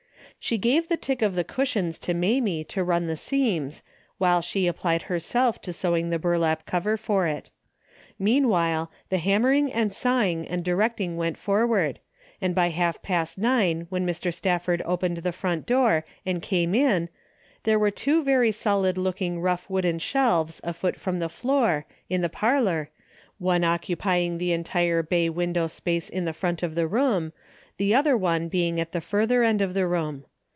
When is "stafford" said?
14.33-14.81